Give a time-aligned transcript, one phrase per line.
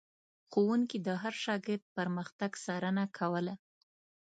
[0.51, 3.53] ښوونکي د هر شاګرد پرمختګ څارنه کوله.